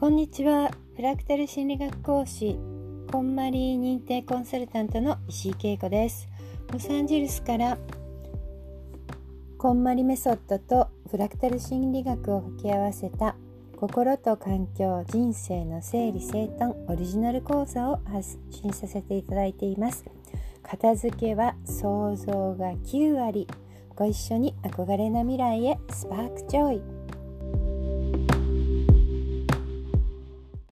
[0.00, 0.70] こんにちは。
[0.96, 2.58] フラクタル心理学講師
[3.12, 6.26] こんまり認定コンサルタントの石井恵子です。
[6.72, 7.76] ロサンゼルスから
[9.58, 13.36] こんまりメソッドとフラクタル心理学を掛け合わせた
[13.76, 20.06] 心と環境人生の整理整頓オリジナル講座を発信させていただいています。
[20.62, 23.46] 片付けは想像が9割。
[23.94, 26.99] ご一緒に憧れの未来へスパークジョイ。